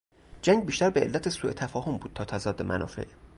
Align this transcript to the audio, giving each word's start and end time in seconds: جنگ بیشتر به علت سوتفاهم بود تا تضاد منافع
جنگ 0.41 0.65
بیشتر 0.65 0.89
به 0.89 0.99
علت 0.99 1.29
سوتفاهم 1.29 1.97
بود 1.97 2.11
تا 2.15 2.25
تضاد 2.25 2.61
منافع 2.61 3.05